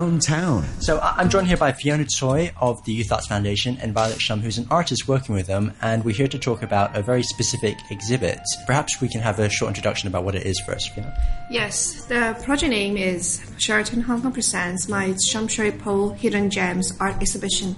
[0.00, 0.64] town.
[0.78, 4.18] So I- I'm joined here by Fiona Choi of the Youth Arts Foundation and Violet
[4.18, 7.22] Shum, who's an artist working with them, and we're here to talk about a very
[7.22, 8.40] specific exhibit.
[8.66, 11.12] Perhaps we can have a short introduction about what it is first, Fiona.
[11.50, 16.94] Yes, the project name is Sheraton Hong Kong Presents My Sham Shui Po Hidden Gems
[16.98, 17.76] Art Exhibition.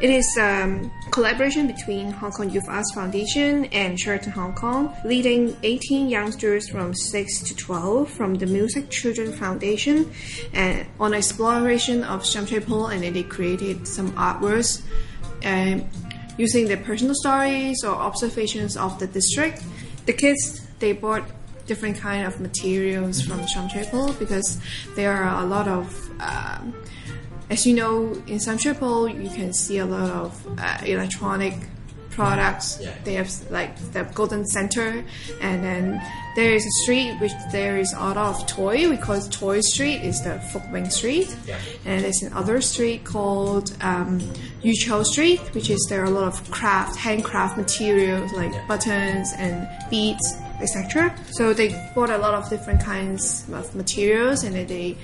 [0.00, 4.94] It is a um, collaboration between Hong Kong Youth Arts Foundation and Sheraton Hong Kong,
[5.04, 10.08] leading 18 youngsters from 6 to 12 from the Music Children Foundation
[10.52, 14.82] and on exploration of Sham Shui Po and they created some artworks
[15.44, 15.84] um,
[16.36, 19.64] using their personal stories or observations of the district.
[20.06, 21.24] The kids, they bought
[21.66, 24.60] different kind of materials from Sham Shui Po because
[24.94, 26.72] there are a lot of um,
[27.50, 31.54] as you know, in Shui Po, you can see a lot of uh, electronic
[32.10, 32.78] products.
[32.80, 32.92] Yeah.
[33.04, 35.04] They have like the Golden Center,
[35.40, 36.02] and then
[36.34, 38.88] there is a street which there is a lot of toy.
[38.90, 40.00] We call it Toy Street.
[40.02, 41.58] It's the Fuk Wing Street, Yeah.
[41.86, 44.20] and there's another street called um,
[44.62, 48.66] Yu Chau Street, which is there are a lot of craft, handcraft materials like Yeah.
[48.66, 51.14] buttons and beads etc.
[51.30, 54.96] So they bought a lot of different kinds of materials and then they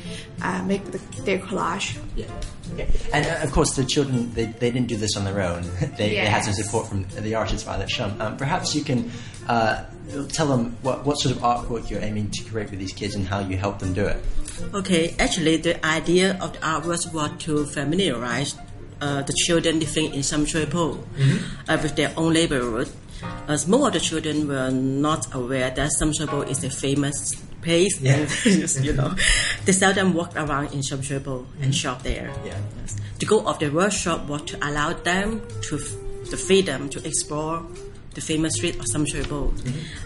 [0.43, 1.99] uh, make the, their collage.
[2.17, 2.27] Yeah.
[2.73, 2.89] Okay.
[3.13, 5.63] And uh, of course, the children, they, they didn't do this on their own.
[5.97, 8.21] they, they had some support from the artist Violet Shum.
[8.21, 9.11] Um, perhaps you can
[9.49, 9.85] uh,
[10.29, 13.27] tell them what, what sort of artwork you're aiming to create with these kids and
[13.27, 14.23] how you help them do it.
[14.73, 18.55] Okay, actually, the idea of the artworks was to familiarize
[19.05, 20.99] uh, the children living in Sham Shui Po
[21.69, 22.89] uh, with their own neighborhood.
[23.49, 25.91] As most of the children were not aware that
[26.29, 28.27] Po is a famous place, Yeah.
[28.47, 29.15] and you know,
[29.65, 32.31] they seldom walk around in Shui Po and shop there.
[32.45, 32.59] Yeah.
[32.81, 32.97] Yes.
[33.19, 35.79] The goal of the workshop was to allow them to,
[36.31, 37.63] to freedom to explore
[38.15, 39.53] the famous street of Shui Po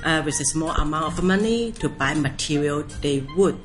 [0.04, 3.58] uh, with a small amount of money to buy material they would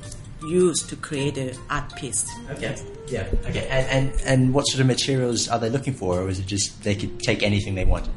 [0.46, 2.26] use to create the art piece.
[2.50, 2.76] Okay.
[3.08, 3.26] Yeah.
[3.46, 3.66] Okay.
[3.68, 6.82] And, and and what sort of materials are they looking for, or is it just
[6.82, 8.08] they could take anything they want?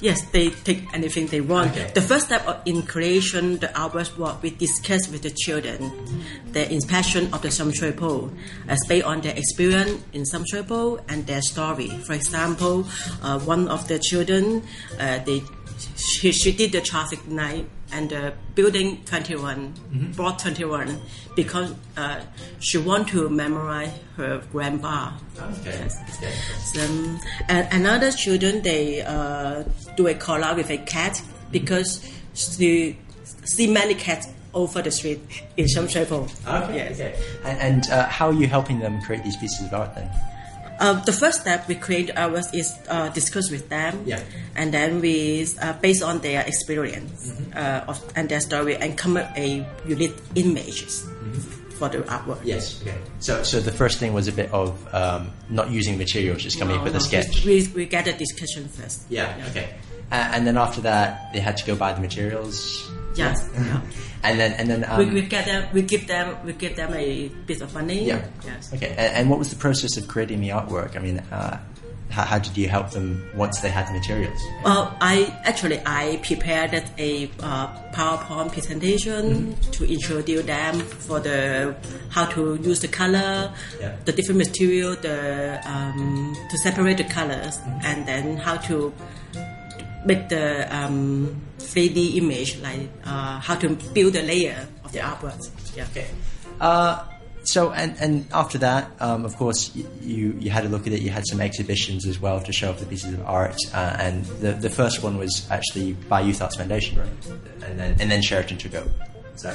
[0.00, 1.70] Yes, they take anything they want.
[1.70, 1.90] Okay.
[1.94, 5.90] The first step of, in creation, the artwork what we discuss with the children,
[6.52, 8.30] their impression of the Sham Shui Po,
[8.68, 11.88] as based on their experience in Sham Shui Po and their story.
[11.88, 12.86] For example,
[13.22, 14.62] uh, one of the children,
[15.00, 15.42] uh, they
[15.96, 21.00] she, she did the traffic night and the building 21 block 21
[21.36, 22.20] because uh,
[22.58, 25.88] she want to memorize her grandpa Okay.
[26.80, 29.62] um, and another children they uh,
[29.96, 31.90] do a collage with a cat because
[32.34, 32.98] she
[33.44, 35.20] see many cats over the street
[35.56, 36.28] in Sham Shui Okay.
[36.46, 36.92] Yes.
[37.00, 37.14] okay.
[37.44, 40.10] And, and uh, how are you helping them create these pieces of art then?
[40.80, 44.20] Uh, the first step we create ours is uh, discuss with them, Yeah.
[44.56, 49.16] and then we uh, based on their experience uh, of, and their story, and come
[49.16, 51.06] up a unique images
[51.78, 52.40] for the artwork.
[52.44, 52.82] Yes.
[52.82, 52.96] Okay.
[53.20, 56.76] So so the first thing was a bit of um, not using materials, just coming
[56.76, 57.44] up with a sketch.
[57.44, 59.02] We, we get a discussion first.
[59.08, 59.34] Yeah.
[59.50, 59.68] Okay.
[60.12, 62.90] Uh, and then after that, they had to go buy the materials.
[63.16, 63.48] Yes.
[63.54, 63.80] yeah.
[64.24, 65.68] And then and then um, we, we get them.
[65.74, 66.38] We give them.
[66.46, 68.04] We give them a bit of money.
[68.06, 68.24] Yeah.
[68.42, 68.72] Yes.
[68.72, 68.88] Okay.
[68.96, 70.96] And, and what was the process of creating the artwork?
[70.96, 71.58] I mean, uh,
[72.08, 74.40] how, how did you help them once they had the materials?
[74.64, 81.74] Well, I actually I prepared a uh, PowerPoint presentation to introduce them for the
[82.08, 83.94] how to use the color, Yeah.
[84.06, 88.90] the different material, the um, to separate the colors, and then how to
[90.04, 95.10] make the um, 3D image, like uh, how to build the layer of the Yeah.
[95.14, 95.40] artwork.
[95.76, 95.86] Yeah.
[95.90, 96.06] Okay.
[96.60, 97.04] Uh,
[97.44, 99.70] so and and after that, um, of course,
[100.00, 101.02] you you had a look at it.
[101.02, 103.56] You had some exhibitions as well to show off the pieces of art.
[103.74, 107.08] Uh, and the the first one was actually by Youth Arts Foundation, right?
[107.68, 108.90] And then and then Sheraton took over.
[109.36, 109.50] So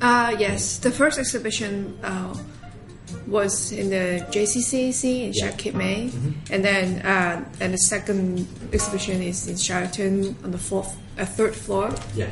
[0.00, 2.34] Uh, yes, the first exhibition uh,
[3.26, 5.72] was in the JCCC in Yeah.
[5.76, 6.10] May,
[6.50, 11.54] and then uh, and the second exhibition is in Sheraton on the fourth, uh, third
[11.54, 11.94] floor.
[12.14, 12.28] yeah.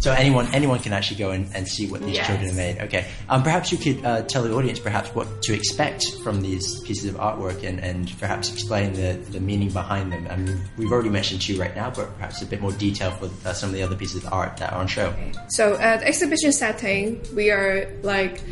[0.00, 2.26] So anyone anyone can actually go and, and see what these Yes.
[2.26, 2.78] children have made.
[2.86, 3.04] Okay.
[3.28, 7.04] Um, perhaps you could uh, tell the audience perhaps what to expect from these pieces
[7.10, 10.26] of artwork and, and perhaps explain the, the meaning behind them.
[10.30, 13.26] I mean, we've already mentioned two right now, but perhaps a bit more detail for
[13.46, 15.12] uh, some of the other pieces of art that are on show.
[15.50, 18.42] So at the exhibition setting, we are like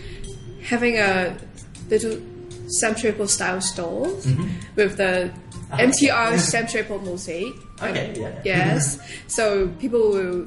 [0.62, 1.34] having a
[1.88, 2.18] little
[2.80, 4.48] Sham Shui Po style stall mm-hmm.
[4.76, 5.30] with the
[5.70, 7.54] MTR Sham Shui Po mosaic.
[7.82, 8.40] Okay, yeah.
[8.44, 8.96] Yes.
[8.96, 9.28] Mm-hmm.
[9.28, 10.46] so people will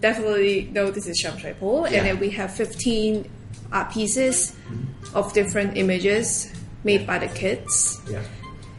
[0.00, 1.88] definitely know this is Triple.
[1.88, 1.98] Yeah.
[1.98, 3.28] And then we have 15
[3.72, 5.16] art pieces mm-hmm.
[5.16, 6.52] of different images
[6.84, 8.22] made by the kids Yeah.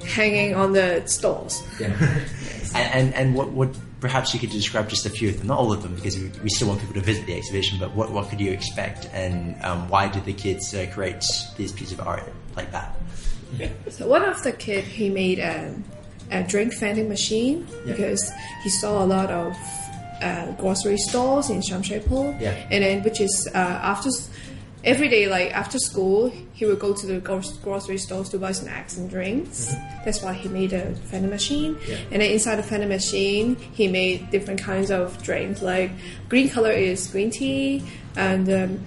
[0.06, 1.64] hanging on the stalls.
[1.80, 1.92] Yeah.
[2.76, 5.58] and, and and what what perhaps you could describe just a few of them, not
[5.60, 7.80] all of them, because we, we still want people to visit the exhibition.
[7.80, 11.24] But what what could you expect, and um, why did the kids uh, create
[11.58, 12.24] these pieces of art
[12.56, 12.96] like that?
[13.90, 15.74] So one of the kid he made a,
[16.32, 17.94] a drink vending machine Yeah.
[17.94, 18.32] because
[18.64, 19.56] he saw a lot of
[20.22, 22.02] uh, grocery stores in Sham Shui
[22.42, 22.68] Yeah.
[22.70, 24.30] and then which is uh, after s-
[24.84, 28.98] every day like after school he would go to the grocery stores to buy snacks
[28.98, 29.74] and drinks.
[30.06, 31.76] That's why he made a vending machine.
[31.76, 31.92] Mm-hmm.
[31.92, 31.98] Yeah.
[32.12, 35.92] And then inside the vending machine he made different kinds of drinks like
[36.30, 37.84] green color is green tea
[38.16, 38.86] and um,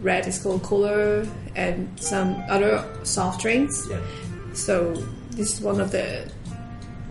[0.00, 1.26] red is called cooler
[1.56, 3.86] and some other soft drinks.
[3.90, 4.00] Yeah.
[4.54, 4.94] So
[5.30, 6.30] this is one of the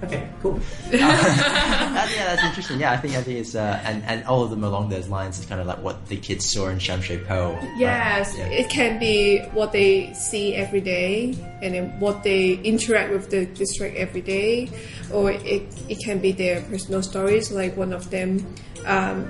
[0.03, 0.59] Okay, cool.
[0.91, 2.79] That- yeah, that's interesting.
[2.79, 5.39] Yeah, I think I think it's uh, and and all of them along those lines
[5.39, 7.53] is kind of like what the kids saw in Sham Shui Po.
[7.53, 7.73] right?
[7.77, 8.33] yes.
[8.37, 8.45] Yeah.
[8.47, 13.47] It can be what they see every day, and then what they interact with the
[13.47, 14.69] district every day,
[15.11, 17.51] or it it can be their personal stories.
[17.51, 18.45] Like one of them,
[18.85, 19.29] um,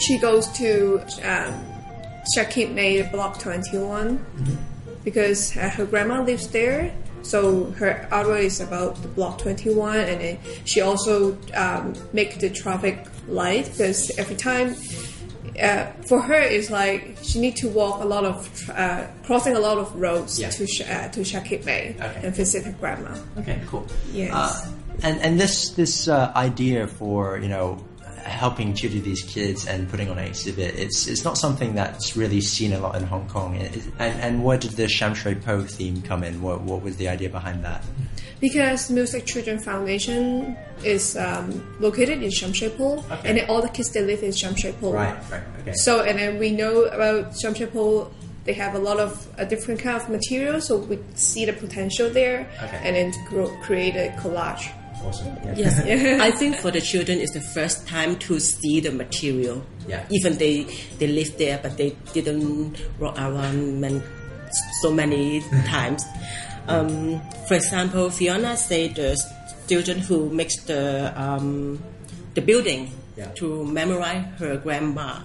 [0.00, 1.62] she goes to um,
[2.34, 4.24] Shek Kip Mei Block Twenty One
[5.04, 6.92] because uh, her grandma lives there.
[7.28, 12.48] So her artwork is about the block 21, and then she also um, make the
[12.50, 14.74] traffic light because every time
[15.62, 19.58] uh, for her it's like she need to walk a lot of uh, crossing a
[19.60, 20.50] lot of roads Yeah.
[20.50, 22.20] to Sh- uh, to Shek Kip Mei Okay.
[22.24, 23.14] and visit her grandma.
[23.38, 23.86] Okay, cool.
[24.12, 24.32] Yes.
[24.32, 24.70] Uh,
[25.02, 27.76] and and this this uh, idea for you know
[28.28, 32.40] helping tutor these kids and putting on an exhibit, it's it's not something that's really
[32.40, 33.56] seen a lot in Hong Kong.
[33.56, 36.40] It- it- and and where did the Sham Shui Po theme come in?
[36.42, 37.82] What what was the idea behind that?
[38.40, 41.48] Because Music Children Foundation is um,
[41.80, 43.28] located in Sham Shui Po, Okay.
[43.28, 44.92] and then all the kids that live in Sham Shui Po.
[44.92, 45.16] right.
[45.30, 45.72] right, Okay.
[45.74, 48.10] So, and then we know about Sham Shui Po,
[48.44, 52.08] they have a lot of uh, different kind of materials, so we see the potential
[52.10, 52.80] there, Okay.
[52.84, 54.70] and then grow, create a collage.
[55.04, 55.36] Awesome.
[55.44, 55.54] Yeah.
[55.56, 59.64] Yes, I think for the children it's the first time to see the material.
[59.86, 60.04] Yeah.
[60.10, 60.64] Even they
[60.98, 64.02] they live there, but they didn't walk around man,
[64.82, 66.04] so many times.
[66.68, 69.16] Um, for example, Fiona said the
[69.64, 71.82] student who makes the um,
[72.34, 73.32] the building Yeah.
[73.42, 75.18] to memorize her grandma.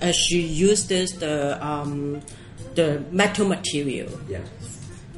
[0.00, 2.20] Uh, she uses the um,
[2.74, 4.40] the metal material yeah.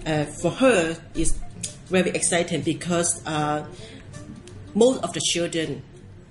[0.06, 1.34] uh, for her is
[1.86, 3.66] very exciting because uh,
[4.75, 5.82] most of the children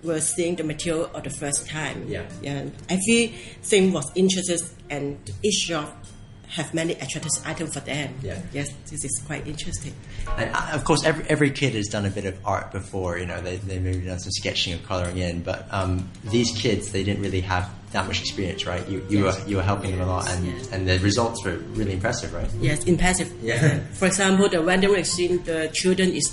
[0.03, 2.05] were seeing the material for the first time.
[2.07, 2.23] Yeah.
[2.41, 2.65] yeah.
[2.89, 3.27] Every
[3.63, 6.03] thing was interested, and each shop
[6.49, 8.13] have many attractive items for them.
[8.21, 8.39] Yeah.
[8.51, 9.93] Yes, this is quite interesting.
[10.37, 13.17] And uh, of course, every, every kid has done a bit of art before.
[13.17, 16.91] You know, they they maybe done some sketching or coloring in, but um, these kids
[16.91, 18.83] they didn't really have that much experience, right?
[18.89, 19.39] You you Yes.
[19.43, 20.69] were you were helping them a lot, and Yes.
[20.73, 22.49] and the results were really impressive, right?
[22.61, 23.29] Yes, impressive.
[23.41, 23.79] Yeah.
[23.99, 26.27] For example, the rendering machine, the children is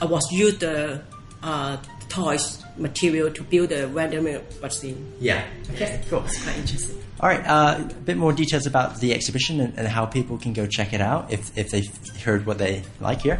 [0.00, 1.00] uh, was used the
[1.42, 1.76] uh,
[2.08, 4.24] toys material to build the random
[4.62, 4.96] machine.
[5.20, 5.42] Yeah.
[5.74, 6.00] Okay.
[6.10, 6.22] Cool.
[6.26, 6.98] It's quite interesting.
[7.20, 7.44] All right.
[7.46, 10.92] Uh, a bit more details about the exhibition and, and how people can go check
[10.92, 11.90] it out if if they've
[12.24, 13.38] heard what they like here.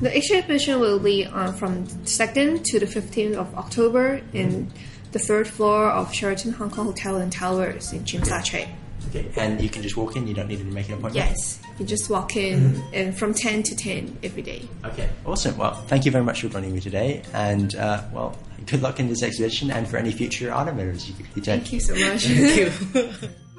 [0.00, 4.72] The exhibition will be uh, from 2nd to the 15th of October in
[5.12, 8.68] the third floor of Sheraton Hong Kong Hotel and Towers in Tsim Sha Tsui.
[9.08, 9.30] Okay.
[9.36, 10.26] And you can just walk in.
[10.26, 11.16] You don't need to make an appointment.
[11.16, 14.68] Yes, you just walk in and from 10 to 10 every day.
[14.84, 15.08] Okay.
[15.24, 15.56] Awesome.
[15.56, 18.36] Well, thank you very much for joining me today, and uh, well,
[18.66, 21.62] good luck in this exhibition and for any future art emitters you, you take.
[21.62, 22.24] Thank you so much.
[22.26, 23.28] Thank you.